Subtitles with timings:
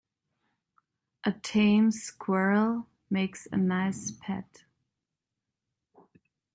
[1.25, 4.63] A tame squirrel makes a nice pet.